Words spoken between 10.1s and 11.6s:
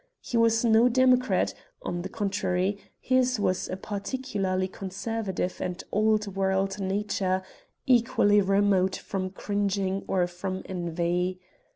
from envy.